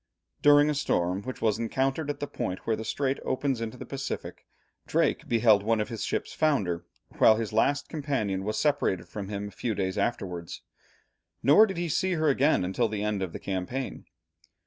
[0.41, 3.85] During a storm which was encountered at the point where the strait opens into the
[3.85, 4.47] Pacific,
[4.87, 6.83] Drake beheld one of his ships founder,
[7.19, 10.63] while his last companion was separated from him a few days afterwards,
[11.43, 14.05] nor did he see her again until the end of the campaign.